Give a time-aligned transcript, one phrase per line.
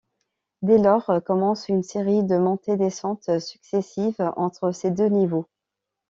[0.63, 5.47] Dès lors commence une série de montées-descentes successives entre ces deux niveaux.